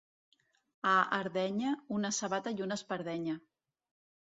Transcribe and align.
A 0.93 0.93
Ardenya, 1.19 1.75
una 2.01 2.13
sabata 2.23 2.59
i 2.59 2.67
una 2.71 2.83
espardenya. 2.83 3.41